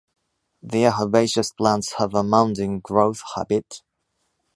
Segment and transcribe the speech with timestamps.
[0.63, 3.83] They are herbaceous plants have a mounding growth habit.